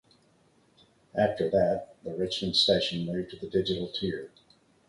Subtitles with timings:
[1.15, 4.31] After that, the Richmond station moved to the digital tier.